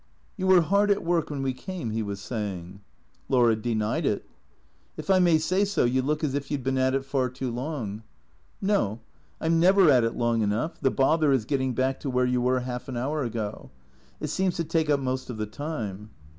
"You 0.39 0.47
were 0.47 0.61
hard 0.61 0.89
at 0.89 1.03
work 1.03 1.29
when 1.29 1.43
we 1.43 1.53
came/' 1.53 1.93
he 1.93 2.01
was 2.01 2.19
saying. 2.19 2.81
Laura 3.29 3.55
denied 3.55 4.03
it." 4.03 4.25
If 4.97 5.11
I 5.11 5.19
may 5.19 5.37
say 5.37 5.63
so, 5.63 5.85
you 5.85 6.01
look 6.01 6.23
as 6.23 6.33
if 6.33 6.49
you 6.49 6.57
'd 6.57 6.63
been 6.63 6.79
at 6.79 6.95
it 6.95 7.05
far 7.05 7.29
too 7.29 7.51
long."" 7.51 8.01
No. 8.61 8.99
I 9.39 9.45
'm 9.45 9.59
never 9.59 9.91
at 9.91 10.03
it 10.03 10.17
long 10.17 10.41
enough. 10.41 10.81
The 10.81 10.89
bother 10.89 11.31
is 11.31 11.45
getting 11.45 11.75
back 11.75 11.99
to 11.99 12.09
where 12.09 12.25
you 12.25 12.41
were 12.41 12.61
half 12.61 12.87
an 12.87 12.97
hour 12.97 13.23
ago. 13.23 13.69
It 14.19 14.31
seems 14.31 14.55
to 14.55 14.63
take 14.63 14.89
up 14.89 14.99
most 14.99 15.29
of 15.29 15.37
the 15.37 15.45
time.'' 15.45 16.09